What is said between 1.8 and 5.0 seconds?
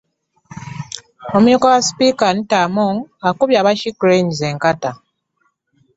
sipiika Anita Among akubye aba She Cranes enkata